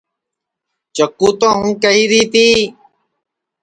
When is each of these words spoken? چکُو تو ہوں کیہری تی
چکُو 0.95 1.29
تو 1.39 1.49
ہوں 1.57 1.73
کیہری 1.81 2.21
تی 2.31 2.47